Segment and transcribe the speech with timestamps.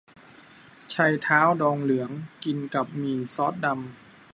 [0.89, 2.11] ไชเท้าดองเหลือง
[2.43, 3.81] กินกับหมี่ซอสดำ